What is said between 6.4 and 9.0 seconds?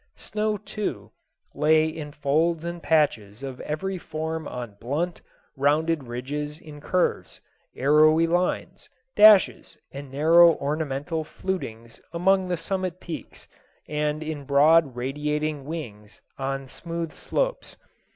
in curves, arrowy lines,